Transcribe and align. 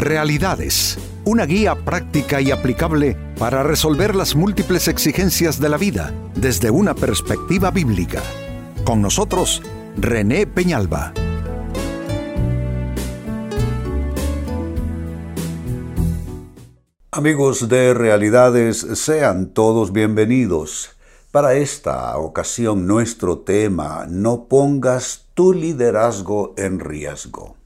Realidades, 0.00 0.96
una 1.26 1.44
guía 1.44 1.74
práctica 1.74 2.40
y 2.40 2.50
aplicable 2.50 3.18
para 3.38 3.62
resolver 3.62 4.16
las 4.16 4.34
múltiples 4.34 4.88
exigencias 4.88 5.60
de 5.60 5.68
la 5.68 5.76
vida 5.76 6.14
desde 6.34 6.70
una 6.70 6.94
perspectiva 6.94 7.70
bíblica. 7.70 8.22
Con 8.84 9.02
nosotros, 9.02 9.60
René 9.98 10.46
Peñalba. 10.46 11.12
Amigos 17.10 17.68
de 17.68 17.92
Realidades, 17.92 18.78
sean 18.94 19.52
todos 19.52 19.92
bienvenidos. 19.92 20.96
Para 21.30 21.52
esta 21.52 22.16
ocasión 22.16 22.86
nuestro 22.86 23.40
tema, 23.40 24.06
no 24.08 24.48
pongas 24.48 25.26
tu 25.34 25.52
liderazgo 25.52 26.54
en 26.56 26.80
riesgo. 26.80 27.59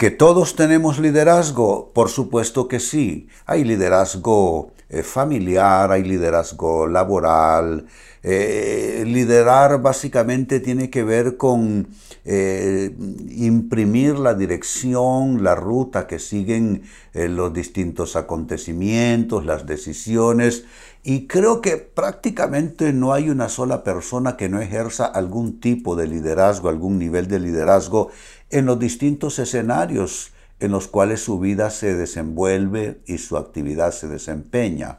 ¿Que 0.00 0.10
todos 0.10 0.56
tenemos 0.56 0.98
liderazgo? 0.98 1.90
Por 1.92 2.08
supuesto 2.08 2.68
que 2.68 2.80
sí. 2.80 3.28
Hay 3.44 3.64
liderazgo 3.64 4.72
eh, 4.88 5.02
familiar, 5.02 5.92
hay 5.92 6.04
liderazgo 6.04 6.86
laboral. 6.86 7.84
Eh, 8.22 9.04
liderar 9.06 9.82
básicamente 9.82 10.58
tiene 10.60 10.88
que 10.88 11.04
ver 11.04 11.36
con 11.36 11.88
eh, 12.24 12.96
imprimir 13.28 14.18
la 14.18 14.32
dirección, 14.32 15.44
la 15.44 15.54
ruta 15.54 16.06
que 16.06 16.18
siguen 16.18 16.82
los 17.12 17.52
distintos 17.52 18.16
acontecimientos, 18.16 19.44
las 19.44 19.66
decisiones. 19.66 20.64
Y 21.02 21.26
creo 21.26 21.62
que 21.62 21.78
prácticamente 21.78 22.92
no 22.92 23.14
hay 23.14 23.30
una 23.30 23.48
sola 23.48 23.82
persona 23.84 24.36
que 24.36 24.50
no 24.50 24.60
ejerza 24.60 25.06
algún 25.06 25.58
tipo 25.58 25.96
de 25.96 26.06
liderazgo, 26.06 26.68
algún 26.68 26.98
nivel 26.98 27.26
de 27.26 27.40
liderazgo 27.40 28.10
en 28.50 28.66
los 28.66 28.78
distintos 28.78 29.38
escenarios 29.38 30.32
en 30.58 30.72
los 30.72 30.88
cuales 30.88 31.22
su 31.24 31.38
vida 31.38 31.70
se 31.70 31.94
desenvuelve 31.94 33.00
y 33.06 33.16
su 33.16 33.38
actividad 33.38 33.92
se 33.92 34.08
desempeña. 34.08 34.98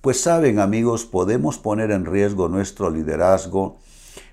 Pues 0.00 0.20
saben 0.20 0.58
amigos, 0.58 1.04
podemos 1.04 1.58
poner 1.58 1.92
en 1.92 2.06
riesgo 2.06 2.48
nuestro 2.48 2.90
liderazgo. 2.90 3.78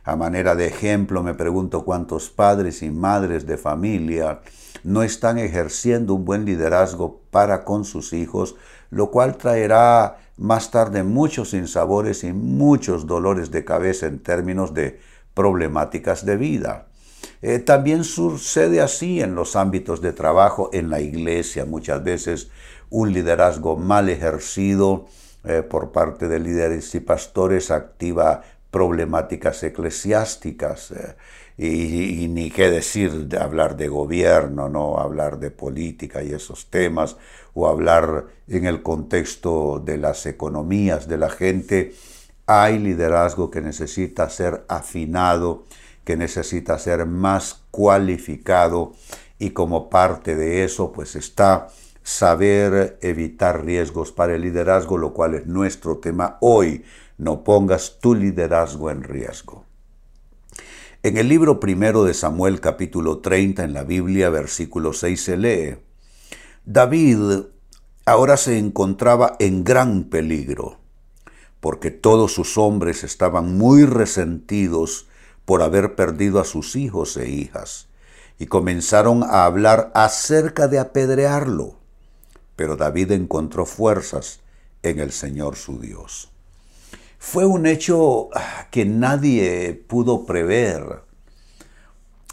A 0.04 0.16
manera 0.16 0.56
de 0.56 0.66
ejemplo, 0.66 1.22
me 1.22 1.36
pregunto 1.36 1.86
cuántos 1.86 2.30
padres 2.30 2.82
y 2.82 2.90
madres 2.90 3.46
de 3.46 3.58
familia 3.58 4.42
no 4.84 5.04
están 5.04 5.38
ejerciendo 5.38 6.16
un 6.16 6.26
buen 6.26 6.44
liderazgo 6.44 7.22
para 7.30 7.64
con 7.64 7.86
sus 7.86 8.14
hijos, 8.14 8.56
lo 8.90 9.12
cual 9.12 9.38
traerá 9.38 10.18
más 10.38 10.72
tarde 10.72 11.03
muchos 11.03 11.52
sinsabores 11.52 12.23
y 12.23 12.34
muchos 12.34 13.08
dolores 13.08 13.52
de 13.52 13.64
cabeza 13.64 14.08
en 14.08 14.20
términos 14.20 14.73
de 14.73 15.00
problemáticas 15.34 16.25
de 16.25 16.38
vida. 16.38 16.88
Eh, 17.42 17.59
también 17.59 18.03
sucede 18.03 18.81
así 18.81 19.22
en 19.22 19.36
los 19.36 19.56
ámbitos 19.56 20.02
de 20.02 20.14
trabajo, 20.14 20.70
en 20.73 20.90
la 20.90 21.02
iglesia 21.02 21.66
muchas 21.66 22.03
veces 22.03 22.50
un 22.90 23.12
liderazgo 23.12 23.75
mal 23.75 24.09
ejercido 24.09 25.08
eh, 25.45 25.62
por 25.62 25.92
parte 25.92 26.28
de 26.28 26.40
líderes 26.40 26.94
y 26.95 27.00
pastores 27.00 27.70
activa 27.70 28.44
problemáticas 28.74 29.64
eclesiásticas. 29.64 30.92
Eh, 30.92 31.16
y, 31.56 32.28
ni 32.30 32.50
qué 32.50 32.70
decir 32.72 33.28
de 33.28 33.38
hablar 33.38 33.78
de 33.78 33.88
gobierno, 33.88 34.70
no 34.70 34.98
hablar 34.98 35.40
de 35.40 35.52
política 35.52 36.24
y 36.24 36.34
esos 36.34 36.72
temas, 36.72 37.16
o 37.54 37.68
hablar 37.68 38.26
en 38.48 38.66
el 38.66 38.82
contexto 38.82 39.80
de 39.80 39.98
las 39.98 40.26
economías 40.26 41.08
de 41.08 41.18
la 41.20 41.30
gente. 41.30 41.94
Hay 42.48 42.80
liderazgo 42.80 43.52
que 43.52 43.62
necesita 43.62 44.28
ser 44.30 44.66
afinado 44.68 45.66
que 46.04 46.18
necesita 46.18 46.78
ser 46.80 47.06
más 47.06 47.62
cualificado 47.72 48.94
y 49.40 49.52
como 49.52 49.90
parte 49.90 50.36
de 50.36 50.64
eso 50.64 50.92
pues 50.92 51.16
está 51.16 51.70
saber 52.04 52.98
evitar 53.02 53.64
riesgos 53.64 54.12
para 54.12 54.36
el 54.36 54.42
liderazgo, 54.42 54.98
lo 54.98 55.14
cual 55.14 55.36
es 55.36 55.48
nuestro 55.48 55.98
tema 55.98 56.38
hoy. 56.42 56.84
No 57.23 57.45
pongas 57.45 58.00
tu 58.01 58.16
liderazgo 58.16 58.91
en 58.91 59.01
riesgo. 59.01 59.63
En 61.03 61.16
el 61.16 61.29
libro 61.29 61.57
primero 61.61 62.03
de 62.03 62.13
Samuel 62.13 62.59
capítulo 62.59 63.19
30 63.19 63.63
en 63.63 63.72
la 63.72 63.85
Biblia 63.85 64.29
versículo 64.29 64.91
6 64.91 65.23
se 65.23 65.38
lee, 65.38 65.78
David 66.66 67.45
ahora 68.06 68.35
se 68.35 68.57
encontraba 68.57 69.38
en 69.39 69.63
gran 69.63 70.09
peligro, 70.09 70.79
porque 71.61 71.91
todos 71.91 72.34
sus 72.34 72.57
hombres 72.57 73.06
estaban 73.06 73.57
muy 73.57 73.85
resentidos 73.85 75.07
por 75.45 75.61
haber 75.61 75.95
perdido 75.95 76.41
a 76.41 76.44
sus 76.44 76.75
hijos 76.75 77.16
e 77.16 77.29
hijas, 77.29 77.88
y 78.38 78.47
comenzaron 78.47 79.23
a 79.23 79.45
hablar 79.45 79.94
acerca 79.95 80.67
de 80.67 80.79
apedrearlo. 80.79 81.78
Pero 82.57 82.75
David 82.75 83.13
encontró 83.13 83.66
fuerzas 83.66 84.41
en 84.81 85.00
el 85.00 85.13
Señor 85.13 85.55
su 85.55 85.79
Dios. 85.79 86.33
Fue 87.25 87.45
un 87.45 87.66
hecho 87.66 88.29
ah, 88.35 88.67
que 88.69 88.85
nadie 88.85 89.81
pudo 89.88 90.25
prever. 90.25 91.03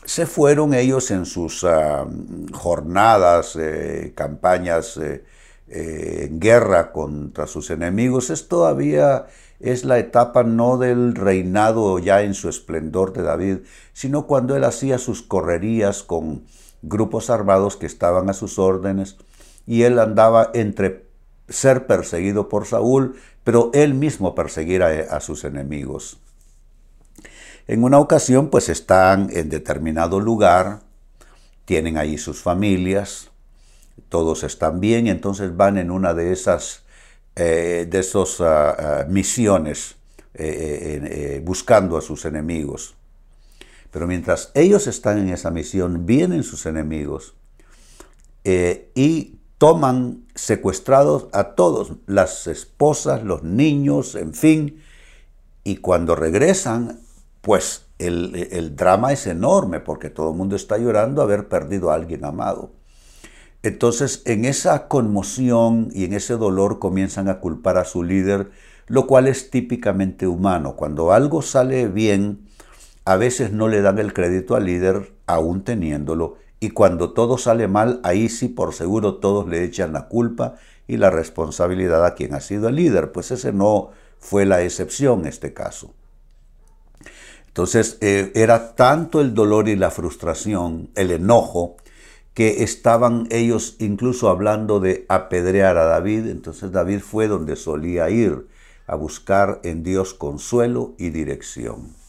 Se 0.05 0.27
fueron 0.27 0.75
ellos 0.75 1.13
en 1.13 1.27
sus 1.27 1.63
ah, 1.63 2.07
jornadas, 2.53 3.55
eh, 3.55 4.13
campañas 4.17 4.97
eh, 4.97 5.25
eh, 5.69 6.27
en 6.29 6.41
guerra 6.41 6.91
contra 6.91 7.47
sus 7.47 7.71
enemigos. 7.71 8.31
Es 8.31 8.49
todavía 8.49 9.27
es 9.61 9.85
la 9.85 10.01
etapa 10.01 10.43
no 10.43 10.77
del 10.77 11.15
reinado 11.15 12.01
ya 12.01 12.23
en 12.23 12.35
su 12.35 12.49
esplendor 12.49 13.13
de 13.13 13.23
David, 13.23 13.59
sino 13.93 14.27
cuando 14.27 14.57
él 14.57 14.65
hacía 14.65 14.99
sus 14.99 15.23
correrías 15.23 16.03
con 16.03 16.43
grupos 16.83 17.31
armados 17.31 17.77
que 17.77 17.87
estaban 17.87 18.29
a 18.29 18.35
sus 18.35 18.59
órdenes 18.59 19.19
y 19.67 19.85
él 19.85 20.01
andaba 20.01 20.51
entre 20.53 21.11
ser 21.51 21.87
perseguido 21.87 22.49
por 22.49 22.65
Saúl, 22.65 23.17
pero 23.45 23.71
él 23.75 23.95
mismo 23.95 24.35
perseguir 24.35 24.83
a, 24.83 25.21
sus 25.21 25.45
enemigos. 25.45 26.19
En 27.67 27.85
una 27.85 27.99
ocasión 27.99 28.51
pues 28.51 28.69
están 28.69 29.29
en 29.33 29.49
determinado 29.49 30.21
lugar, 30.21 30.81
tienen 31.65 31.97
ahí 31.97 32.19
sus 32.19 32.43
familias, 32.43 33.31
todos 34.09 34.43
están 34.43 34.81
bien, 34.81 35.07
entonces 35.07 35.57
van 35.57 35.79
en 35.79 35.91
una 35.91 36.15
de 36.15 36.33
esas 36.33 36.83
eh, 37.37 37.87
de 37.89 38.07
ah, 38.41 38.77
ah, 38.79 39.07
misiones 39.09 39.97
eh, 40.35 41.01
eh, 41.03 41.43
buscando 41.45 41.97
a 41.97 42.03
sus 42.03 42.25
enemigos. 42.25 42.97
Pero 43.91 44.07
mientras 44.07 44.51
ellos 44.55 44.87
están 44.87 45.19
en 45.19 45.31
esa 45.31 45.51
misión, 45.51 46.07
vienen 46.07 46.43
sus 46.43 46.67
enemigos 46.67 47.35
y 48.45 49.40
toman 49.61 50.25
secuestrados 50.35 51.29
a 51.35 51.53
todos, 51.53 51.93
las 52.07 52.47
esposas, 52.47 53.23
los 53.25 53.43
niños, 53.43 54.15
en 54.15 54.33
fin, 54.33 54.81
y 55.65 55.77
cuando 55.77 56.17
regresan, 56.17 57.01
pues 57.43 57.85
el, 57.99 58.49
el 58.53 58.75
drama 58.75 59.13
es 59.13 59.27
enorme 59.27 59.81
porque 59.81 60.09
todo 60.09 60.31
el 60.31 60.39
mundo 60.39 60.57
está 60.57 60.79
llorando 60.79 61.21
haber 61.21 61.47
perdido 61.49 61.91
a 61.91 61.97
alguien 61.97 62.25
amado. 62.25 62.73
Entonces, 63.63 64.23
en 64.25 64.47
esa 64.47 64.89
conmoción 64.89 65.91
y 65.93 66.05
en 66.05 66.15
ese 66.15 66.39
dolor 66.39 66.79
comienzan 66.79 67.29
a 67.29 67.41
culpar 67.41 67.77
a 67.77 67.85
su 67.85 68.03
líder, 68.03 68.53
lo 68.87 69.07
cual 69.07 69.29
es 69.29 69.51
típicamente 69.51 70.27
humano. 70.27 70.75
Cuando 70.75 71.13
algo 71.13 71.43
sale 71.43 71.87
bien, 71.89 72.47
a 73.05 73.17
veces 73.17 73.53
no 73.53 73.69
le 73.69 73.83
dan 73.83 73.99
el 73.99 74.15
crédito 74.15 74.57
al 74.57 74.65
líder, 74.65 75.13
aún 75.27 75.65
teniéndolo, 75.65 76.39
y 76.61 76.71
cuando 76.71 77.13
todo 77.13 77.39
sale 77.39 77.67
mal, 77.69 78.01
ahí 78.05 78.29
sí 78.29 78.49
por 78.49 78.75
seguro 78.75 79.17
todos 79.17 79.49
le 79.49 79.65
echan 79.65 79.95
la 79.95 80.09
culpa 80.09 80.57
y 80.87 80.99
la 80.99 81.09
responsabilidad 81.09 82.05
a 82.05 82.15
quien 82.15 82.35
ha 82.35 82.41
sido 82.41 82.69
el 82.69 82.77
líder, 82.77 83.13
pues 83.13 83.31
ese 83.31 83.53
no 83.53 83.91
fue 84.19 84.45
la 84.45 84.63
excepción 84.63 85.21
en 85.21 85.27
este 85.27 85.55
caso. 85.55 85.95
Entonces 87.47 87.97
eh, 88.03 88.31
era 88.35 88.75
tanto 88.77 89.21
el 89.21 89.35
dolor 89.35 89.69
y 89.69 89.77
la 89.77 89.91
frustración, 89.91 90.91
el 90.95 91.11
enojo, 91.11 91.77
que 92.35 92.63
estaban 92.63 93.27
ellos 93.31 93.77
incluso 93.81 94.29
hablando 94.29 94.79
de 94.81 95.07
apedrear 95.09 95.79
a 95.79 95.85
David. 95.85 96.29
Entonces 96.29 96.71
David 96.71 97.01
fue 97.01 97.27
donde 97.27 97.57
solía 97.57 98.09
ir 98.11 98.47
a 98.87 98.95
buscar 98.95 99.61
en 99.65 99.83
Dios 99.83 100.15
consuelo 100.15 100.95
y 100.99 101.11
dirección. 101.11 102.00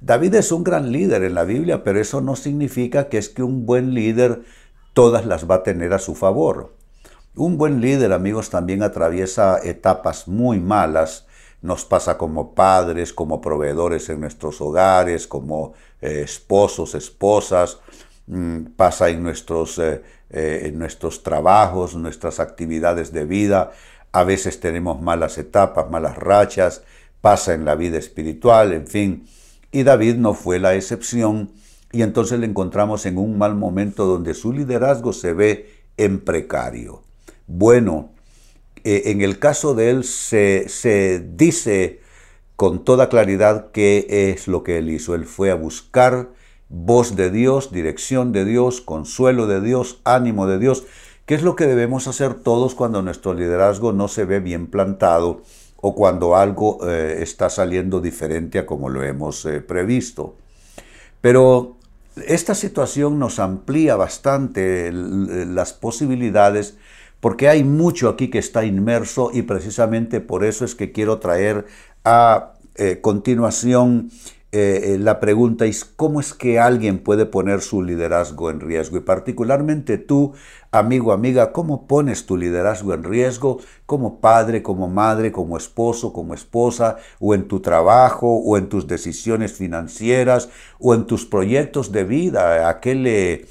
David 0.00 0.34
es 0.34 0.52
un 0.52 0.64
gran 0.64 0.92
líder 0.92 1.22
en 1.24 1.34
la 1.34 1.44
Biblia, 1.44 1.82
pero 1.84 2.00
eso 2.00 2.20
no 2.20 2.36
significa 2.36 3.08
que 3.08 3.18
es 3.18 3.28
que 3.28 3.42
un 3.42 3.66
buen 3.66 3.94
líder 3.94 4.42
todas 4.92 5.26
las 5.26 5.50
va 5.50 5.56
a 5.56 5.62
tener 5.62 5.92
a 5.92 5.98
su 5.98 6.14
favor. 6.14 6.74
Un 7.34 7.58
buen 7.58 7.80
líder, 7.80 8.12
amigos, 8.12 8.50
también 8.50 8.82
atraviesa 8.82 9.58
etapas 9.62 10.28
muy 10.28 10.60
malas. 10.60 11.26
Nos 11.62 11.84
pasa 11.84 12.16
como 12.16 12.54
padres, 12.54 13.12
como 13.12 13.40
proveedores 13.40 14.08
en 14.08 14.20
nuestros 14.20 14.60
hogares, 14.60 15.26
como 15.26 15.74
eh, 16.00 16.22
esposos, 16.24 16.94
esposas, 16.94 17.78
Mm, 18.26 18.72
pasa 18.76 19.08
en 19.08 19.22
nuestros, 19.22 19.78
eh, 19.78 20.02
eh, 20.30 20.62
en 20.64 20.78
nuestros 20.78 21.22
trabajos, 21.22 21.94
nuestras 21.94 22.40
actividades 22.40 23.12
de 23.12 23.24
vida. 23.24 23.70
A 24.12 24.24
veces 24.24 24.58
tenemos 24.60 25.00
malas 25.00 25.38
etapas, 25.38 25.90
malas 25.90 26.16
rachas, 26.16 26.82
pasa 27.20 27.54
en 27.54 27.64
la 27.64 27.76
vida 27.76 27.98
espiritual, 27.98 28.72
en 28.72 28.86
fin. 28.86 29.28
Y 29.70 29.82
David 29.82 30.16
no 30.16 30.34
fue 30.34 30.58
la 30.58 30.74
excepción 30.74 31.50
y 31.92 32.02
entonces 32.02 32.38
le 32.38 32.46
encontramos 32.46 33.06
en 33.06 33.18
un 33.18 33.38
mal 33.38 33.54
momento 33.54 34.06
donde 34.06 34.34
su 34.34 34.52
liderazgo 34.52 35.12
se 35.12 35.32
ve 35.32 35.70
en 35.96 36.20
precario. 36.20 37.02
Bueno, 37.46 38.10
eh, 38.84 39.04
en 39.06 39.22
el 39.22 39.38
caso 39.38 39.74
de 39.74 39.90
él 39.90 40.04
se, 40.04 40.68
se 40.68 41.24
dice 41.34 42.00
con 42.56 42.84
toda 42.84 43.08
claridad 43.08 43.70
qué 43.72 44.06
es 44.32 44.48
lo 44.48 44.62
que 44.62 44.78
él 44.78 44.90
hizo. 44.90 45.14
Él 45.14 45.26
fue 45.26 45.50
a 45.50 45.54
buscar 45.54 46.30
voz 46.68 47.16
de 47.16 47.30
Dios, 47.30 47.70
dirección 47.72 48.32
de 48.32 48.44
Dios, 48.44 48.80
consuelo 48.80 49.46
de 49.46 49.60
Dios, 49.60 50.00
ánimo 50.04 50.46
de 50.46 50.58
Dios, 50.58 50.84
que 51.26 51.34
es 51.34 51.42
lo 51.42 51.56
que 51.56 51.66
debemos 51.66 52.08
hacer 52.08 52.34
todos 52.34 52.74
cuando 52.74 53.02
nuestro 53.02 53.34
liderazgo 53.34 53.92
no 53.92 54.08
se 54.08 54.24
ve 54.24 54.40
bien 54.40 54.66
plantado 54.66 55.42
o 55.86 55.94
cuando 55.94 56.34
algo 56.34 56.80
eh, 56.82 57.18
está 57.20 57.48
saliendo 57.48 58.00
diferente 58.00 58.58
a 58.58 58.66
como 58.66 58.88
lo 58.88 59.04
hemos 59.04 59.46
eh, 59.46 59.60
previsto. 59.60 60.34
Pero 61.20 61.76
esta 62.26 62.56
situación 62.56 63.20
nos 63.20 63.38
amplía 63.38 63.94
bastante 63.94 64.90
las 64.90 65.72
posibilidades 65.72 66.76
porque 67.20 67.48
hay 67.48 67.62
mucho 67.62 68.08
aquí 68.08 68.30
que 68.30 68.40
está 68.40 68.64
inmerso 68.64 69.30
y 69.32 69.42
precisamente 69.42 70.20
por 70.20 70.44
eso 70.44 70.64
es 70.64 70.74
que 70.74 70.90
quiero 70.90 71.20
traer 71.20 71.66
a 72.04 72.54
eh, 72.74 72.98
continuación 73.00 74.10
eh, 74.52 74.94
eh, 74.94 74.98
la 74.98 75.18
pregunta 75.18 75.66
es 75.66 75.84
cómo 75.84 76.20
es 76.20 76.32
que 76.32 76.60
alguien 76.60 77.00
puede 77.00 77.26
poner 77.26 77.60
su 77.60 77.82
liderazgo 77.82 78.48
en 78.48 78.60
riesgo 78.60 78.96
y 78.96 79.00
particularmente 79.00 79.98
tú, 79.98 80.34
amigo, 80.70 81.12
amiga, 81.12 81.52
cómo 81.52 81.88
pones 81.88 82.26
tu 82.26 82.36
liderazgo 82.36 82.94
en 82.94 83.02
riesgo 83.02 83.58
como 83.86 84.20
padre, 84.20 84.62
como 84.62 84.88
madre, 84.88 85.32
como 85.32 85.56
esposo, 85.56 86.12
como 86.12 86.32
esposa, 86.32 86.96
o 87.18 87.34
en 87.34 87.48
tu 87.48 87.60
trabajo, 87.60 88.36
o 88.36 88.56
en 88.56 88.68
tus 88.68 88.86
decisiones 88.86 89.52
financieras, 89.52 90.48
o 90.78 90.94
en 90.94 91.06
tus 91.06 91.26
proyectos 91.26 91.90
de 91.90 92.04
vida, 92.04 92.68
a 92.68 92.80
qué 92.80 92.94
le... 92.94 93.46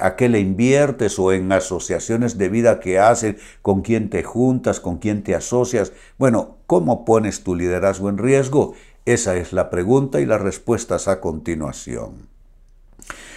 a 0.00 0.16
qué 0.16 0.30
le 0.30 0.40
inviertes 0.40 1.18
o 1.18 1.32
en 1.32 1.52
asociaciones 1.52 2.38
de 2.38 2.48
vida 2.48 2.80
que 2.80 2.98
haces, 2.98 3.36
con 3.60 3.82
quién 3.82 4.08
te 4.08 4.22
juntas, 4.22 4.80
con 4.80 4.96
quién 4.96 5.22
te 5.22 5.34
asocias. 5.34 5.92
Bueno, 6.16 6.56
¿cómo 6.66 7.04
pones 7.04 7.44
tu 7.44 7.54
liderazgo 7.54 8.08
en 8.08 8.16
riesgo? 8.16 8.74
Esa 9.06 9.36
es 9.36 9.52
la 9.52 9.70
pregunta 9.70 10.20
y 10.20 10.26
las 10.26 10.40
respuestas 10.40 11.08
a 11.08 11.20
continuación. 11.20 12.28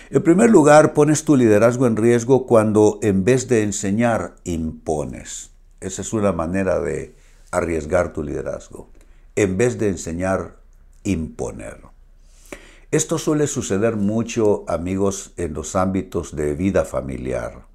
En 0.09 0.21
primer 0.21 0.49
lugar, 0.49 0.93
pones 0.93 1.23
tu 1.23 1.35
liderazgo 1.35 1.87
en 1.87 1.95
riesgo 1.95 2.45
cuando 2.45 2.99
en 3.01 3.23
vez 3.23 3.47
de 3.47 3.63
enseñar, 3.63 4.35
impones. 4.43 5.51
Esa 5.79 6.01
es 6.01 6.13
una 6.13 6.31
manera 6.31 6.79
de 6.79 7.15
arriesgar 7.51 8.13
tu 8.13 8.23
liderazgo. 8.23 8.89
En 9.35 9.57
vez 9.57 9.79
de 9.79 9.89
enseñar, 9.89 10.57
imponer. 11.03 11.81
Esto 12.91 13.17
suele 13.17 13.47
suceder 13.47 13.95
mucho, 13.95 14.65
amigos, 14.67 15.33
en 15.37 15.53
los 15.53 15.75
ámbitos 15.75 16.35
de 16.35 16.53
vida 16.53 16.85
familiar, 16.85 17.65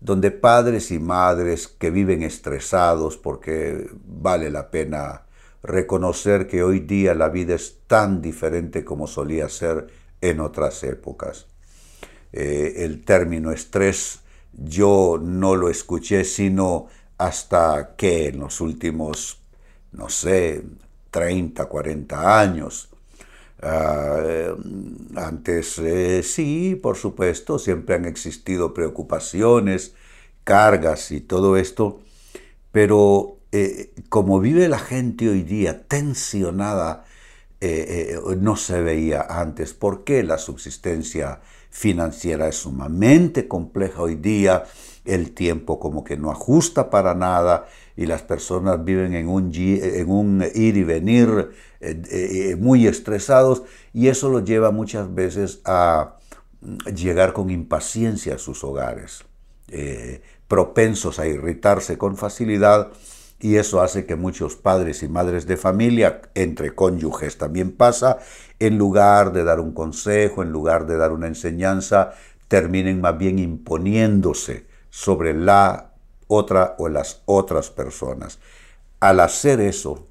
donde 0.00 0.32
padres 0.32 0.90
y 0.90 0.98
madres 0.98 1.68
que 1.68 1.90
viven 1.90 2.22
estresados 2.24 3.16
porque 3.16 3.88
vale 4.04 4.50
la 4.50 4.72
pena 4.72 5.23
reconocer 5.64 6.46
que 6.46 6.62
hoy 6.62 6.80
día 6.80 7.14
la 7.14 7.30
vida 7.30 7.54
es 7.54 7.78
tan 7.86 8.20
diferente 8.20 8.84
como 8.84 9.06
solía 9.06 9.48
ser 9.48 9.86
en 10.20 10.40
otras 10.40 10.84
épocas. 10.84 11.46
Eh, 12.32 12.84
el 12.84 13.04
término 13.04 13.50
estrés 13.50 14.20
yo 14.52 15.18
no 15.20 15.56
lo 15.56 15.68
escuché 15.70 16.24
sino 16.24 16.88
hasta 17.16 17.94
que 17.96 18.28
en 18.28 18.40
los 18.40 18.60
últimos, 18.60 19.40
no 19.92 20.08
sé, 20.08 20.62
30, 21.10 21.64
40 21.66 22.40
años. 22.40 22.90
Ah, 23.62 24.18
eh, 24.22 24.54
antes 25.16 25.78
eh, 25.78 26.22
sí, 26.22 26.78
por 26.80 26.96
supuesto, 26.96 27.58
siempre 27.58 27.94
han 27.94 28.04
existido 28.04 28.74
preocupaciones, 28.74 29.94
cargas 30.42 31.10
y 31.10 31.20
todo 31.20 31.56
esto, 31.56 32.00
pero 32.72 33.38
eh, 33.56 33.92
como 34.08 34.40
vive 34.40 34.68
la 34.68 34.80
gente 34.80 35.28
hoy 35.28 35.44
día 35.44 35.86
tensionada, 35.86 37.04
eh, 37.60 38.18
eh, 38.18 38.36
no 38.36 38.56
se 38.56 38.82
veía 38.82 39.24
antes. 39.30 39.74
¿Por 39.74 40.02
qué 40.02 40.24
la 40.24 40.38
subsistencia 40.38 41.40
financiera 41.70 42.48
es 42.48 42.56
sumamente 42.56 43.46
compleja 43.46 44.02
hoy 44.02 44.16
día? 44.16 44.64
El 45.04 45.34
tiempo 45.34 45.78
como 45.78 46.02
que 46.02 46.16
no 46.16 46.32
ajusta 46.32 46.90
para 46.90 47.14
nada 47.14 47.68
y 47.96 48.06
las 48.06 48.22
personas 48.22 48.84
viven 48.84 49.14
en 49.14 49.28
un, 49.28 49.52
en 49.54 50.10
un 50.10 50.44
ir 50.52 50.76
y 50.76 50.82
venir 50.82 51.52
muy 52.58 52.88
estresados 52.88 53.62
y 53.92 54.08
eso 54.08 54.30
los 54.30 54.44
lleva 54.44 54.72
muchas 54.72 55.14
veces 55.14 55.60
a 55.64 56.16
llegar 56.92 57.32
con 57.32 57.50
impaciencia 57.50 58.34
a 58.36 58.38
sus 58.38 58.64
hogares, 58.64 59.22
propensos 60.48 61.18
a 61.18 61.26
irritarse 61.28 61.98
con 61.98 62.16
facilidad 62.16 62.90
y 63.40 63.56
eso 63.56 63.82
hace 63.82 64.06
que 64.06 64.16
muchos 64.16 64.56
padres 64.56 65.02
y 65.02 65.08
madres 65.08 65.46
de 65.46 65.56
familia, 65.56 66.22
entre 66.34 66.74
cónyuges 66.74 67.36
también 67.36 67.72
pasa, 67.72 68.18
en 68.58 68.78
lugar 68.78 69.32
de 69.32 69.44
dar 69.44 69.60
un 69.60 69.72
consejo, 69.72 70.42
en 70.42 70.50
lugar 70.50 70.86
de 70.86 70.96
dar 70.96 71.12
una 71.12 71.26
enseñanza, 71.26 72.14
terminen 72.48 73.00
más 73.00 73.18
bien 73.18 73.38
imponiéndose 73.38 74.66
sobre 74.90 75.34
la 75.34 75.90
otra 76.28 76.74
o 76.78 76.88
las 76.88 77.22
otras 77.26 77.70
personas. 77.70 78.38
Al 79.00 79.20
hacer 79.20 79.60
eso, 79.60 80.06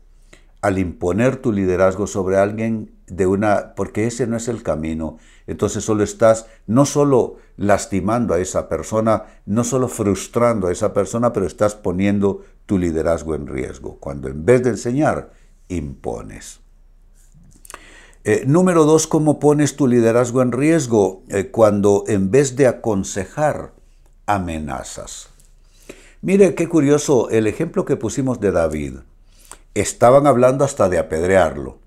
al 0.64 0.80
imponer 0.80 1.36
tu 1.36 1.52
liderazgo 1.52 2.08
sobre 2.08 2.38
alguien 2.38 2.96
de 3.08 3.28
una, 3.28 3.76
porque 3.76 4.08
ese 4.08 4.28
no 4.28 4.38
es 4.38 4.48
el 4.48 4.64
camino, 4.64 5.18
entonces 5.46 5.84
solo 5.84 6.06
estás 6.06 6.46
no 6.68 6.86
solo 6.86 7.36
lastimando 7.58 8.34
a 8.34 8.40
esa 8.40 8.70
persona, 8.70 9.26
no 9.46 9.66
solo 9.66 9.90
frustrando 9.90 10.68
a 10.68 10.72
esa 10.72 10.94
persona, 10.94 11.34
pero 11.34 11.46
estás 11.46 11.76
poniendo 11.76 12.44
tu 12.66 12.78
liderazgo 12.78 13.36
en 13.36 13.48
riesgo, 13.48 13.98
cuando 14.00 14.30
en 14.30 14.46
vez 14.46 14.64
de 14.64 14.70
enseñar, 14.70 15.32
impones. 15.68 16.62
Eh, 18.24 18.46
número 18.48 18.86
dos, 18.86 19.06
¿cómo 19.06 19.40
pones 19.40 19.76
tu 19.76 19.86
liderazgo 19.86 20.42
en 20.42 20.54
riesgo? 20.54 21.24
Eh, 21.28 21.52
cuando 21.52 22.06
en 22.08 22.32
vez 22.32 22.56
de 22.56 22.68
aconsejar, 22.68 23.74
amenazas. 24.28 25.28
Mire 26.22 26.56
qué 26.56 26.70
curioso 26.70 27.30
el 27.32 27.48
ejemplo 27.48 27.84
que 27.84 27.98
pusimos 27.98 28.40
de 28.40 28.54
David. 28.54 29.00
Estaban 29.76 30.28
hablando 30.28 30.64
hasta 30.64 30.90
de 30.90 31.00
apedrearlo. 31.00 31.80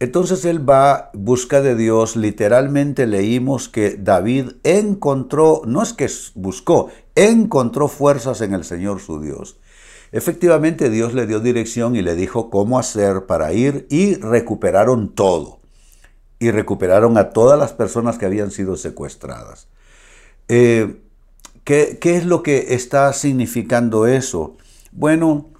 Entonces 0.00 0.46
él 0.46 0.68
va, 0.68 1.10
busca 1.12 1.60
de 1.60 1.74
Dios, 1.74 2.16
literalmente 2.16 3.06
leímos 3.06 3.68
que 3.68 3.96
David 3.98 4.52
encontró, 4.64 5.60
no 5.66 5.82
es 5.82 5.92
que 5.92 6.10
buscó, 6.34 6.88
encontró 7.14 7.86
fuerzas 7.86 8.40
en 8.40 8.54
el 8.54 8.64
Señor 8.64 9.00
su 9.00 9.20
Dios. 9.20 9.58
Efectivamente 10.10 10.88
Dios 10.88 11.12
le 11.12 11.26
dio 11.26 11.38
dirección 11.38 11.96
y 11.96 12.02
le 12.02 12.14
dijo 12.14 12.48
cómo 12.48 12.78
hacer 12.78 13.26
para 13.26 13.52
ir 13.52 13.86
y 13.90 14.14
recuperaron 14.14 15.14
todo. 15.14 15.60
Y 16.38 16.50
recuperaron 16.50 17.18
a 17.18 17.28
todas 17.30 17.58
las 17.58 17.74
personas 17.74 18.16
que 18.16 18.24
habían 18.24 18.50
sido 18.50 18.76
secuestradas. 18.78 19.68
Eh, 20.48 21.02
¿qué, 21.64 21.98
¿Qué 22.00 22.16
es 22.16 22.24
lo 22.24 22.42
que 22.42 22.74
está 22.74 23.12
significando 23.12 24.06
eso? 24.06 24.56
Bueno, 24.92 25.50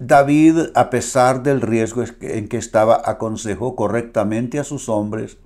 David, 0.00 0.70
a 0.74 0.88
pesar 0.88 1.42
del 1.42 1.60
riesgo 1.60 2.02
en 2.22 2.48
que 2.48 2.56
estaba, 2.56 3.02
aconsejó 3.04 3.76
correctamente 3.76 4.58
a 4.58 4.64
sus 4.64 4.88
hombres 4.88 5.36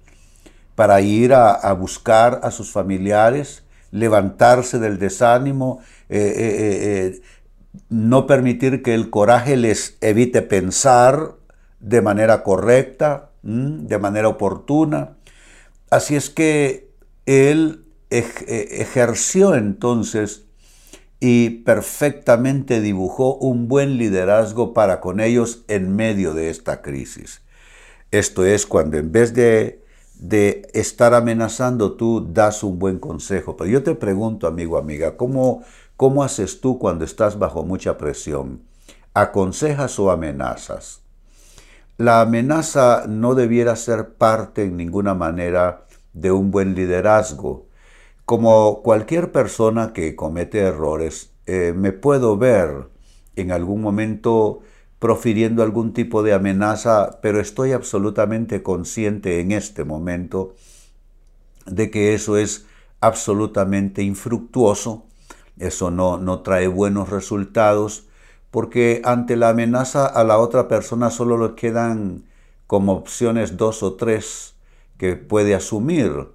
para 0.76 1.00
ir 1.00 1.34
a, 1.34 1.72
buscar 1.72 2.40
a 2.44 2.52
sus 2.52 2.70
familiares, 2.70 3.64
levantarse 3.90 4.78
del 4.78 5.00
desánimo, 5.00 5.80
eh, 6.08 6.18
eh, 6.36 7.16
eh, 7.16 7.20
no 7.88 8.28
permitir 8.28 8.84
que 8.84 8.94
el 8.94 9.10
coraje 9.10 9.56
les 9.56 9.98
evite 10.00 10.40
pensar 10.40 11.34
de 11.80 12.00
manera 12.00 12.44
correcta, 12.44 13.30
de 13.42 13.98
manera 13.98 14.28
oportuna. 14.28 15.16
Así 15.90 16.14
es 16.14 16.30
que 16.30 16.92
él 17.26 17.86
ejerció 18.08 19.56
entonces 19.56 20.43
y 21.26 21.48
perfectamente 21.48 22.82
dibujó 22.82 23.36
un 23.36 23.66
buen 23.66 23.96
liderazgo 23.96 24.74
para 24.74 25.00
con 25.00 25.20
ellos 25.20 25.64
en 25.68 25.96
medio 25.96 26.34
de 26.34 26.50
esta 26.50 26.82
crisis. 26.82 27.40
Esto 28.10 28.44
es 28.44 28.66
cuando 28.66 28.98
en 28.98 29.10
vez 29.10 29.32
de, 29.32 29.82
de 30.16 30.68
estar 30.74 31.14
amenazando 31.14 31.94
tú 31.94 32.28
das 32.30 32.62
un 32.62 32.78
buen 32.78 32.98
consejo. 32.98 33.56
Pero 33.56 33.70
yo 33.70 33.82
te 33.82 33.94
pregunto, 33.94 34.46
amigo, 34.46 34.76
amiga, 34.76 35.16
¿cómo, 35.16 35.62
¿cómo 35.96 36.22
haces 36.22 36.60
tú 36.60 36.78
cuando 36.78 37.06
estás 37.06 37.38
bajo 37.38 37.64
mucha 37.64 37.96
presión? 37.96 38.60
¿Aconsejas 39.14 39.98
o 39.98 40.10
amenazas? 40.10 41.00
La 41.96 42.20
amenaza 42.20 43.06
no 43.08 43.34
debiera 43.34 43.76
ser 43.76 44.12
parte 44.16 44.64
en 44.64 44.76
ninguna 44.76 45.14
manera 45.14 45.86
de 46.12 46.32
un 46.32 46.50
buen 46.50 46.74
liderazgo. 46.74 47.63
Como 48.24 48.82
cualquier 48.82 49.32
persona 49.32 49.92
que 49.92 50.16
comete 50.16 50.60
errores, 50.60 51.32
eh, 51.46 51.74
me 51.76 51.92
puedo 51.92 52.38
ver 52.38 52.88
en 53.36 53.52
algún 53.52 53.82
momento 53.82 54.60
profiriendo 54.98 55.62
algún 55.62 55.92
tipo 55.92 56.22
de 56.22 56.32
amenaza, 56.32 57.18
pero 57.20 57.38
estoy 57.38 57.72
absolutamente 57.72 58.62
consciente 58.62 59.40
en 59.40 59.52
este 59.52 59.84
momento 59.84 60.54
de 61.66 61.90
que 61.90 62.14
eso 62.14 62.38
es 62.38 62.64
absolutamente 63.00 64.02
infructuoso, 64.02 65.04
eso 65.58 65.90
no, 65.90 66.16
no 66.16 66.40
trae 66.40 66.66
buenos 66.68 67.10
resultados, 67.10 68.06
porque 68.50 69.02
ante 69.04 69.36
la 69.36 69.50
amenaza 69.50 70.06
a 70.06 70.24
la 70.24 70.38
otra 70.38 70.68
persona 70.68 71.10
solo 71.10 71.36
le 71.46 71.54
quedan 71.56 72.24
como 72.66 72.94
opciones 72.94 73.58
dos 73.58 73.82
o 73.82 73.96
tres 73.96 74.54
que 74.96 75.16
puede 75.16 75.54
asumir. 75.54 76.28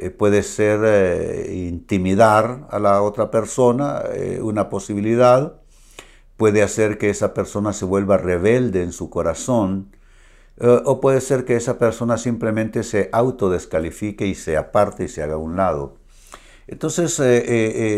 Eh, 0.00 0.10
puede 0.10 0.44
ser 0.44 0.80
eh, 0.84 1.52
intimidar 1.68 2.68
a 2.70 2.78
la 2.78 3.02
otra 3.02 3.32
persona, 3.32 4.02
eh, 4.14 4.40
una 4.40 4.70
posibilidad. 4.70 5.54
Puede 6.36 6.62
hacer 6.62 6.98
que 6.98 7.10
esa 7.10 7.34
persona 7.34 7.72
se 7.72 7.84
vuelva 7.84 8.16
rebelde 8.16 8.82
en 8.82 8.92
su 8.92 9.10
corazón. 9.10 9.90
o 10.60 11.00
puede 11.00 11.20
ser 11.20 11.44
que 11.44 11.54
esa 11.54 11.78
persona 11.78 12.18
simplemente 12.18 12.82
se 12.82 13.10
autodescalifique 13.12 14.26
y 14.26 14.34
se 14.34 14.56
aparte 14.56 15.04
y 15.04 15.08
se 15.08 15.22
haga 15.22 15.34
a 15.34 15.38
un 15.38 15.56
lado. 15.56 15.98
Entonces, 16.66 17.20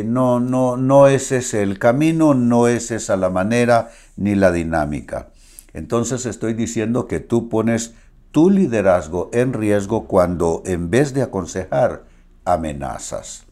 no, 0.05 0.41
no, 0.41 0.77
no 0.77 1.09
es 1.09 1.33
ese 1.33 1.63
el 1.63 1.79
camino, 1.79 2.35
no 2.35 2.69
es 2.69 2.91
esa 2.91 3.17
la 3.17 3.31
manera 3.31 3.91
ni 4.17 4.35
la 4.35 4.53
dinámica. 4.53 5.31
Entonces 5.73 6.27
estoy 6.27 6.53
diciendo 6.55 7.07
que 7.07 7.21
tú 7.21 7.49
pones 7.49 7.95
tu 8.33 8.51
liderazgo 8.51 9.31
en 9.33 9.53
riesgo 9.53 10.07
cuando 10.07 10.63
en 10.65 10.91
vez 10.91 11.15
de 11.15 11.23
aconsejar, 11.23 12.05
amenazas. 12.45 13.47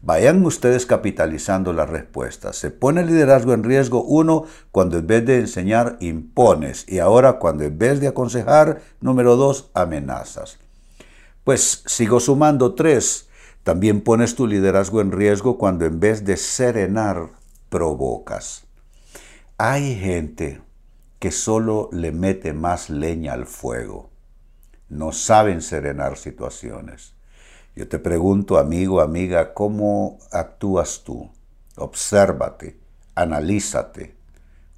Vayan 0.00 0.44
ustedes 0.46 0.86
capitalizando 0.86 1.72
las 1.72 1.90
respuestas. 1.90 2.56
Se 2.56 2.70
pone 2.70 3.00
el 3.00 3.08
liderazgo 3.08 3.52
en 3.52 3.64
riesgo 3.64 4.02
uno 4.02 4.44
cuando 4.70 4.98
en 4.98 5.06
vez 5.06 5.26
de 5.26 5.40
enseñar 5.40 5.96
impones 6.00 6.86
y 6.88 7.00
ahora 7.00 7.34
cuando 7.38 7.64
en 7.64 7.78
vez 7.78 8.00
de 8.00 8.08
aconsejar, 8.08 8.80
número 9.00 9.36
dos, 9.36 9.70
amenazas. 9.74 10.58
Pues 11.42 11.82
sigo 11.86 12.20
sumando 12.20 12.74
tres. 12.74 13.28
También 13.64 14.00
pones 14.00 14.36
tu 14.36 14.46
liderazgo 14.46 15.00
en 15.00 15.12
riesgo 15.12 15.58
cuando 15.58 15.84
en 15.84 15.98
vez 15.98 16.24
de 16.24 16.36
serenar, 16.36 17.30
provocas. 17.68 18.64
Hay 19.58 19.96
gente 19.96 20.62
que 21.18 21.32
solo 21.32 21.88
le 21.92 22.12
mete 22.12 22.52
más 22.52 22.90
leña 22.90 23.32
al 23.32 23.46
fuego. 23.46 24.10
No 24.88 25.12
saben 25.12 25.62
serenar 25.62 26.16
situaciones. 26.16 27.14
Yo 27.74 27.88
te 27.88 27.98
pregunto, 27.98 28.58
amigo, 28.58 29.00
amiga, 29.00 29.54
¿cómo 29.54 30.18
actúas 30.32 31.02
tú? 31.04 31.30
Obsérvate, 31.76 32.80
analízate. 33.14 34.16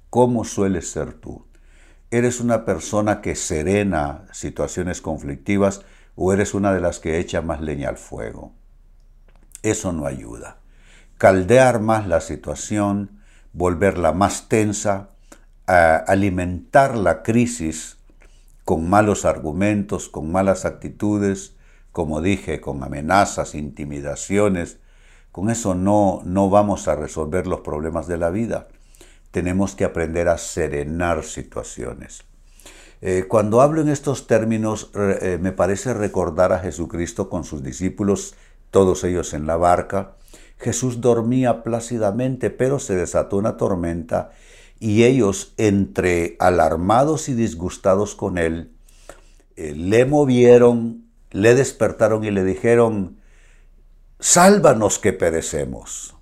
¿Cómo 0.09 0.43
sueles 0.43 0.91
ser 0.91 1.13
tú? 1.13 1.45
¿Eres 2.09 2.41
una 2.41 2.65
persona 2.65 3.21
que 3.21 3.35
serena 3.35 4.25
situaciones 4.33 5.01
conflictivas 5.01 5.81
o 6.15 6.33
eres 6.33 6.53
una 6.53 6.73
de 6.73 6.81
las 6.81 6.99
que 6.99 7.19
echa 7.19 7.41
más 7.41 7.61
leña 7.61 7.89
al 7.89 7.97
fuego? 7.97 8.53
Eso 9.63 9.93
no 9.93 10.05
ayuda. 10.05 10.57
Caldear 11.17 11.79
más 11.79 12.07
la 12.07 12.19
situación, 12.19 13.21
volverla 13.53 14.11
más 14.11 14.49
tensa, 14.49 15.10
alimentar 15.71 16.97
la 16.97 17.23
crisis 17.23 17.97
con 18.65 18.89
malos 18.89 19.25
argumentos, 19.25 20.09
con 20.09 20.31
malas 20.31 20.65
actitudes, 20.65 21.55
como 21.91 22.21
dije, 22.21 22.61
con 22.61 22.83
amenazas, 22.83 23.55
intimidaciones. 23.55 24.79
Con 25.31 25.49
eso 25.49 25.75
no, 25.75 26.21
no 26.25 26.49
vamos 26.49 26.87
a 26.87 26.95
resolver 26.95 27.47
los 27.47 27.61
problemas 27.61 28.07
de 28.07 28.17
la 28.17 28.29
vida. 28.29 28.67
Tenemos 29.31 29.75
que 29.75 29.85
aprender 29.85 30.27
a 30.27 30.37
serenar 30.37 31.23
situaciones. 31.23 32.23
Eh, 33.01 33.25
cuando 33.27 33.61
hablo 33.61 33.81
en 33.81 33.89
estos 33.89 34.27
términos, 34.27 34.91
eh, 34.95 35.39
me 35.41 35.51
parece 35.51 35.93
recordar 35.93 36.53
a 36.53 36.59
Jesucristo 36.59 37.29
con 37.29 37.43
sus 37.43 37.63
discípulos, 37.63 38.35
todos 38.69 39.03
ellos 39.03 39.33
en 39.33 39.47
la 39.47 39.57
barca. 39.57 40.13
Jesús 40.59 41.01
dormía 41.01 41.63
plácidamente, 41.63 42.51
pero 42.51 42.77
se 42.77 42.95
desató 42.95 43.37
una 43.37 43.57
tormenta 43.57 44.31
y 44.81 45.03
ellos, 45.03 45.53
entre 45.57 46.35
alarmados 46.39 47.29
y 47.29 47.35
disgustados 47.35 48.15
con 48.15 48.39
él, 48.39 48.71
eh, 49.55 49.75
le 49.75 50.05
movieron, 50.05 51.05
le 51.29 51.53
despertaron 51.53 52.23
y 52.23 52.31
le 52.31 52.43
dijeron, 52.43 53.19
sálvanos 54.19 54.97
que 54.97 55.13
perecemos. 55.13 56.15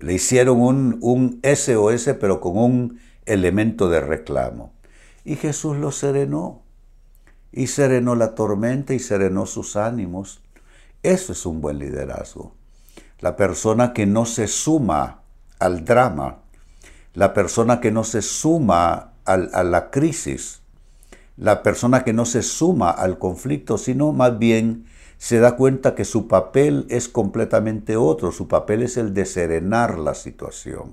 Le 0.00 0.14
hicieron 0.14 0.98
un, 1.00 1.40
SOS, 1.44 2.16
pero 2.18 2.40
con 2.40 2.58
un 2.58 3.00
elemento 3.24 3.88
de 3.88 4.00
reclamo. 4.00 4.72
Y 5.24 5.36
Jesús 5.36 5.76
lo 5.76 5.92
serenó. 5.92 6.64
Y 7.52 7.68
serenó 7.68 8.16
la 8.16 8.34
tormenta 8.34 8.94
y 8.94 8.98
serenó 8.98 9.46
sus 9.46 9.76
ánimos. 9.76 10.42
Eso 11.04 11.32
es 11.32 11.46
un 11.46 11.60
buen 11.60 11.78
liderazgo. 11.78 12.52
La 13.20 13.36
persona 13.36 13.92
que 13.92 14.06
no 14.06 14.26
se 14.26 14.48
suma 14.48 15.22
al 15.60 15.84
drama, 15.84 16.42
la 17.20 17.34
persona 17.34 17.82
que 17.82 17.90
no 17.90 18.02
se 18.02 18.22
suma 18.22 19.12
a 19.26 19.62
la 19.62 19.90
crisis, 19.90 20.62
la 21.36 21.62
persona 21.62 22.02
que 22.02 22.14
no 22.14 22.24
se 22.24 22.42
suma 22.42 22.88
al 22.88 23.18
conflicto, 23.18 23.76
sino 23.76 24.12
más 24.12 24.38
bien 24.38 24.86
se 25.18 25.38
da 25.38 25.54
cuenta 25.54 25.94
que 25.94 26.06
su 26.06 26.28
papel 26.28 26.86
es 26.88 27.10
completamente 27.10 27.98
otro, 27.98 28.32
su 28.32 28.48
papel 28.48 28.84
es 28.84 28.96
el 28.96 29.12
de 29.12 29.26
serenar 29.26 29.98
la 29.98 30.14
situación. 30.14 30.92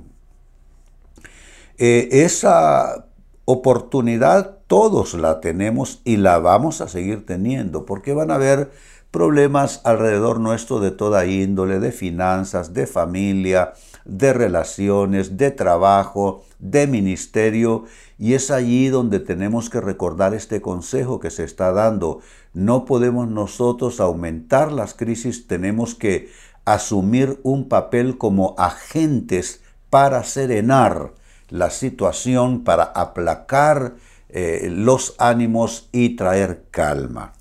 Eh, 1.77 2.09
esa 2.11 3.05
oportunidad 3.45 4.57
todos 4.67 5.13
la 5.13 5.39
tenemos 5.39 6.01
y 6.03 6.17
la 6.17 6.39
vamos 6.39 6.81
a 6.81 6.89
seguir 6.89 7.25
teniendo, 7.25 7.85
porque 7.85 8.13
van 8.13 8.31
a 8.31 8.35
haber 8.35 8.69
problemas 9.11 9.79
alrededor 9.85 10.41
nuestro 10.41 10.81
de 10.81 10.91
toda 10.91 11.25
índole, 11.25 11.79
de 11.79 11.93
finanzas, 11.93 12.73
de 12.73 12.85
familia, 12.85 13.71
de 14.07 14.33
relaciones, 14.33 15.37
de 15.37 15.51
trabajo, 15.51 16.45
de 16.59 16.87
ministerio, 16.87 17.83
y 18.17 18.33
es 18.33 18.49
allí 18.49 18.87
donde 18.87 19.19
tenemos 19.19 19.69
que 19.69 19.81
recordar 19.81 20.33
este 20.33 20.61
consejo 20.61 21.19
que 21.19 21.29
se 21.29 21.43
está 21.43 21.71
dando. 21.71 22.21
No 22.53 22.85
podemos 22.85 23.27
nosotros 23.27 23.99
aumentar 23.99 24.71
las 24.71 24.93
crisis, 24.93 25.47
tenemos 25.47 25.93
que 25.93 26.29
asumir 26.65 27.39
un 27.43 27.67
papel 27.69 28.17
como 28.17 28.55
agentes 28.57 29.61
para 29.89 30.23
serenar 30.23 31.13
la 31.49 31.69
situación, 31.69 32.63
para 32.63 32.83
aplacar 32.83 33.95
eh, 34.29 34.69
los 34.71 35.15
ánimos 35.17 35.89
y 35.91 36.15
traer 36.15 36.65
calma. 36.71 37.33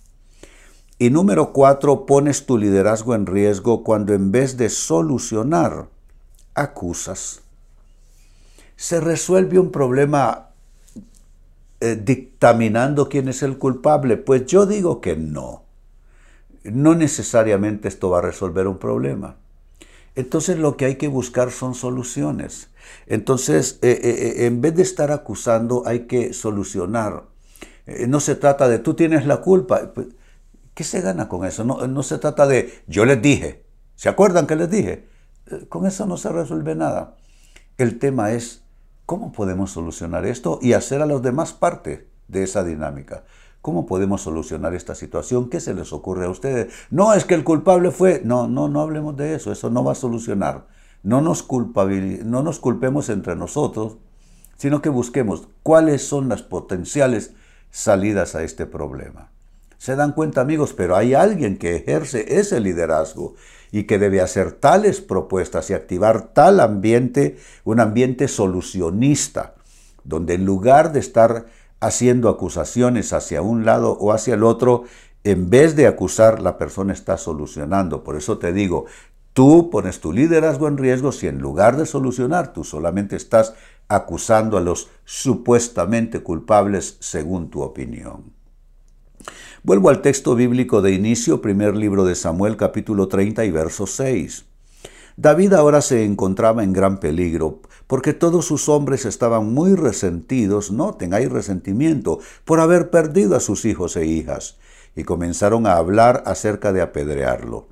Y 0.99 1.11
número 1.11 1.53
cuatro, 1.53 2.07
pones 2.07 2.47
tu 2.47 2.57
liderazgo 2.57 3.15
en 3.15 3.27
riesgo 3.27 3.85
cuando 3.85 4.15
en 4.15 4.33
vez 4.33 4.57
de 4.57 4.69
solucionar, 4.69 5.89
acusas. 6.57 7.43
Se 8.75 9.01
resuelve 9.01 9.59
un 9.59 9.71
problema 9.71 10.51
eh, 11.81 12.01
dictaminando 12.03 13.09
quién 13.09 13.29
es 13.29 13.43
el 13.43 13.59
culpable. 13.59 14.17
Pues 14.17 14.47
yo 14.47 14.67
digo 14.67 15.01
que 15.01 15.17
no. 15.17 15.63
No 16.65 16.95
necesariamente 16.95 17.87
esto 17.87 18.11
va 18.11 18.19
a 18.19 18.23
resolver 18.23 18.67
un 18.67 18.79
problema. 18.79 19.37
Entonces 20.15 20.59
lo 20.59 20.77
que 20.77 20.87
hay 20.87 20.97
que 20.97 21.09
buscar 21.09 21.53
son 21.53 21.75
soluciones. 21.75 22.71
Entonces, 23.07 23.79
eh, 23.83 24.01
eh, 24.03 24.47
en 24.47 24.63
vez 24.63 24.75
de 24.75 24.83
estar 24.83 25.13
acusando, 25.13 25.83
hay 25.87 26.07
que 26.07 26.33
solucionar. 26.33 27.25
no 28.09 28.21
se 28.21 28.35
trata 28.35 28.69
de 28.69 28.79
tú 28.79 28.95
tienes 28.95 29.27
la 29.27 29.43
culpa. 29.43 29.93
Pues, 29.95 30.09
¿Qué 30.75 30.85
se 30.85 31.01
gana 31.03 31.29
con 31.29 31.45
eso? 31.45 31.65
No, 31.65 31.87
no 31.87 32.03
se 32.03 32.19
trata 32.19 32.47
de 32.47 32.73
yo 32.87 33.05
les 33.05 33.21
dije. 33.21 33.65
¿Se 33.95 34.09
acuerdan 34.09 34.47
que 34.47 34.57
les 34.57 34.71
dije? 34.71 35.16
Con 35.69 35.87
eso 35.87 36.07
no 36.07 36.17
se 36.17 36.31
resuelve 36.31 36.75
nada. 36.75 37.17
El 37.79 37.99
tema 37.99 38.33
es 38.33 38.65
cómo 39.05 39.33
podemos 39.33 39.71
solucionar 39.71 40.27
esto 40.27 40.59
y 40.61 40.73
hacer 40.73 41.03
a 41.03 41.07
los 41.07 41.23
demás 41.23 41.53
parte 41.53 42.09
de 42.29 42.43
esa 42.43 42.65
dinámica. 42.65 43.25
¿Cómo 43.63 43.87
podemos 43.87 44.23
solucionar 44.23 44.75
esta 44.75 44.95
situación? 44.95 45.51
¿Qué 45.51 45.61
se 45.61 45.75
les 45.75 45.93
ocurre 45.93 46.27
a 46.27 46.31
ustedes? 46.31 46.73
No, 46.91 47.15
es 47.15 47.25
que 47.25 47.35
el 47.35 47.45
culpable 47.45 47.91
fue... 47.91 48.23
No, 48.25 48.49
no, 48.49 48.69
no 48.69 48.81
hablemos 48.81 49.17
de 49.17 49.35
eso. 49.35 49.51
Eso 49.51 49.71
no 49.71 49.83
va 49.83 49.93
a 49.93 49.97
solucionar. 49.97 50.67
No 51.03 51.21
nos, 51.21 51.47
no 52.25 52.43
nos 52.43 52.59
culpemos 52.61 53.09
entre 53.09 53.37
nosotros, 53.37 53.99
sino 54.57 54.83
que 54.83 54.89
busquemos 54.89 55.49
cuáles 55.63 56.07
son 56.07 56.29
las 56.29 56.43
potenciales 56.43 57.35
salidas 57.71 58.35
a 58.35 58.43
este 58.43 58.67
problema. 58.67 59.31
Se 59.79 59.97
dan 59.97 60.13
cuenta 60.13 60.41
amigos, 60.41 60.73
pero 60.73 60.97
hay 60.97 61.15
alguien 61.15 61.59
que 61.59 61.77
ejerce 61.77 62.39
ese 62.39 62.61
liderazgo 62.61 63.35
y 63.71 63.85
que 63.85 63.99
debe 63.99 64.21
hacer 64.21 64.53
tales 64.53 65.01
propuestas 65.01 65.71
y 65.71 65.75
activar 65.75 66.33
tal 66.33 66.61
ambiente, 66.61 67.37
un 67.65 67.81
ambiente 67.81 68.29
solucionista, 68.29 69.55
donde 70.05 70.35
en 70.35 70.45
lugar 70.47 70.93
de 70.93 71.01
estar 71.01 71.47
haciendo 71.81 72.29
acusaciones 72.29 73.13
hacia 73.13 73.43
un 73.43 73.65
lado 73.65 73.93
o 73.93 74.13
hacia 74.13 74.35
el 74.35 74.45
otro, 74.45 74.85
en 75.25 75.51
vez 75.51 75.77
de 75.77 75.87
acusar, 75.87 76.41
la 76.41 76.57
persona 76.57 76.93
está 76.93 77.19
solucionando. 77.19 78.05
Por 78.05 78.17
eso 78.17 78.39
te 78.39 78.53
digo, 78.53 78.87
tú 79.33 79.71
pones 79.71 80.01
tu 80.01 80.13
liderazgo 80.13 80.69
en 80.69 80.79
riesgo 80.79 81.13
si 81.13 81.27
en 81.27 81.39
lugar 81.41 81.77
de 81.77 81.85
solucionar, 81.85 82.53
tú 82.53 82.65
solamente 82.65 83.17
estás 83.17 83.55
acusando 83.89 84.57
a 84.57 84.61
los 84.61 84.89
supuestamente 85.05 86.23
culpables 86.23 86.97
según 87.01 87.51
tu 87.51 87.63
opinión. 87.63 88.36
Vuelvo 89.67 89.91
al 89.91 90.01
texto 90.01 90.37
bíblico 90.37 90.81
de 90.81 90.93
inicio, 90.93 91.43
primer 91.43 91.75
libro 91.75 92.05
de 92.05 92.15
Samuel 92.15 92.57
capítulo 92.57 93.09
30 93.09 93.45
y 93.47 93.51
verso 93.51 93.89
6. 93.89 94.45
David 95.17 95.55
ahora 95.55 95.81
se 95.81 96.05
encontraba 96.05 96.63
en 96.63 96.73
gran 96.73 97.01
peligro, 97.01 97.63
porque 97.89 98.13
todos 98.13 98.47
sus 98.47 98.69
hombres 98.69 99.05
estaban 99.05 99.53
muy 99.53 99.75
resentidos, 99.75 100.71
noten, 100.71 101.15
hay 101.15 101.27
resentimiento, 101.27 102.21
por 102.45 102.61
haber 102.61 102.91
perdido 102.91 103.35
a 103.35 103.41
sus 103.41 103.65
hijos 103.65 103.97
e 103.97 104.07
hijas, 104.07 104.57
y 104.95 105.03
comenzaron 105.03 105.67
a 105.67 105.73
hablar 105.73 106.23
acerca 106.27 106.73
de 106.73 106.83
apedrearlo. 106.83 107.67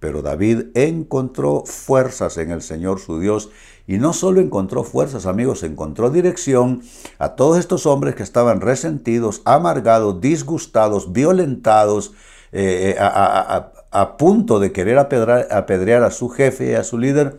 Pero 0.00 0.22
David 0.22 0.66
encontró 0.74 1.64
fuerzas 1.64 2.36
en 2.38 2.50
el 2.50 2.62
Señor 2.62 3.00
su 3.00 3.18
Dios, 3.18 3.50
y 3.86 3.98
no 3.98 4.12
solo 4.12 4.40
encontró 4.40 4.84
fuerzas, 4.84 5.26
amigos, 5.26 5.62
encontró 5.62 6.10
dirección 6.10 6.82
a 7.18 7.30
todos 7.30 7.58
estos 7.58 7.86
hombres 7.86 8.14
que 8.14 8.22
estaban 8.22 8.60
resentidos, 8.60 9.40
amargados, 9.44 10.20
disgustados, 10.20 11.12
violentados, 11.12 12.12
eh, 12.52 12.94
eh, 12.94 13.00
a, 13.00 13.72
a 13.90 14.16
punto 14.16 14.60
de 14.60 14.72
querer 14.72 14.98
apedrear, 14.98 16.02
a 16.02 16.10
su 16.10 16.28
jefe 16.28 16.72
y 16.72 16.74
a 16.74 16.84
su 16.84 16.98
líder, 16.98 17.38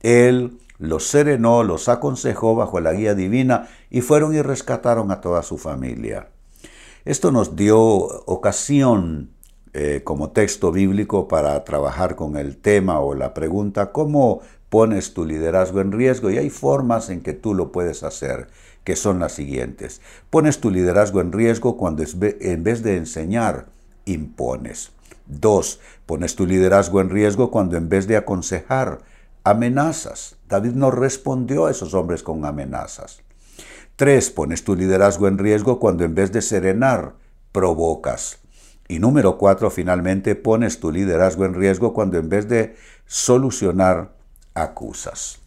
él 0.00 0.58
los 0.78 1.08
serenó, 1.08 1.64
los 1.64 1.88
aconsejó 1.88 2.54
bajo 2.54 2.80
la 2.80 2.92
guía 2.92 3.14
divina 3.14 3.68
y 3.90 4.00
fueron 4.00 4.34
y 4.34 4.42
rescataron 4.42 5.10
a 5.10 5.20
toda 5.20 5.42
su 5.42 5.58
familia. 5.58 6.28
Esto 7.04 7.32
nos 7.32 7.56
dio 7.56 7.80
ocasión 7.80 9.30
eh, 9.80 10.02
como 10.02 10.30
texto 10.32 10.72
bíblico 10.72 11.28
para 11.28 11.62
trabajar 11.62 12.16
con 12.16 12.36
el 12.36 12.56
tema 12.56 12.98
o 12.98 13.14
la 13.14 13.32
pregunta, 13.32 13.92
¿cómo 13.92 14.40
pones 14.70 15.14
tu 15.14 15.24
liderazgo 15.24 15.80
en 15.80 15.92
riesgo? 15.92 16.32
Y 16.32 16.36
hay 16.36 16.50
formas 16.50 17.10
en 17.10 17.20
que 17.20 17.32
tú 17.32 17.54
lo 17.54 17.70
puedes 17.70 18.02
hacer, 18.02 18.48
que 18.82 18.96
son 18.96 19.20
las 19.20 19.34
siguientes. 19.34 20.00
Pones 20.30 20.58
tu 20.58 20.72
liderazgo 20.72 21.20
en 21.20 21.30
riesgo 21.30 21.76
cuando 21.76 22.02
en 22.02 22.64
vez 22.64 22.82
de 22.82 22.96
enseñar, 22.96 23.66
impones. 24.04 24.90
Dos, 25.26 25.78
pones 26.06 26.34
tu 26.34 26.44
liderazgo 26.44 27.00
en 27.00 27.10
riesgo 27.10 27.52
cuando 27.52 27.76
en 27.76 27.88
vez 27.88 28.08
de 28.08 28.16
aconsejar, 28.16 29.02
amenazas. 29.44 30.38
David 30.48 30.72
no 30.72 30.90
respondió 30.90 31.66
a 31.66 31.70
esos 31.70 31.94
hombres 31.94 32.24
con 32.24 32.44
amenazas. 32.44 33.22
Tres, 33.94 34.30
pones 34.30 34.64
tu 34.64 34.74
liderazgo 34.74 35.28
en 35.28 35.38
riesgo 35.38 35.78
cuando 35.78 36.02
en 36.02 36.16
vez 36.16 36.32
de 36.32 36.42
serenar, 36.42 37.14
provocas. 37.52 38.40
Y 38.88 38.98
número 39.00 39.36
cuatro, 39.36 39.70
finalmente, 39.70 40.34
pones 40.34 40.80
tu 40.80 40.90
liderazgo 40.90 41.44
en 41.44 41.54
riesgo 41.54 41.92
cuando 41.92 42.18
en 42.18 42.30
vez 42.30 42.48
de 42.48 42.74
solucionar, 43.06 44.16
acusas. 44.54 45.40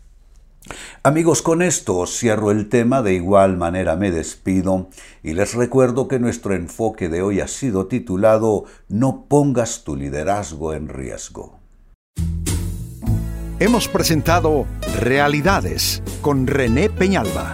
Amigos, 1.01 1.41
con 1.41 1.63
esto 1.63 2.05
cierro 2.05 2.51
el 2.51 2.69
tema, 2.69 3.01
de 3.01 3.15
igual 3.15 3.57
manera 3.57 3.95
me 3.95 4.11
despido 4.11 4.89
y 5.23 5.33
les 5.33 5.55
recuerdo 5.55 6.07
que 6.07 6.19
nuestro 6.19 6.53
enfoque 6.53 7.09
de 7.09 7.23
hoy 7.23 7.39
ha 7.39 7.47
sido 7.47 7.87
titulado 7.87 8.65
No 8.87 9.25
pongas 9.27 9.83
tu 9.83 9.95
liderazgo 9.95 10.73
en 10.73 10.87
riesgo. 10.87 11.59
Hemos 13.59 13.87
presentado 13.87 14.65
Realidades 14.99 16.03
con 16.21 16.47
René 16.47 16.89
Peñalba. 16.89 17.53